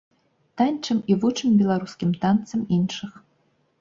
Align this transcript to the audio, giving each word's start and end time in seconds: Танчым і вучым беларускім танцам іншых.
Танчым 0.61 1.01
і 1.11 1.17
вучым 1.25 1.51
беларускім 1.59 2.17
танцам 2.25 2.67
іншых. 2.79 3.13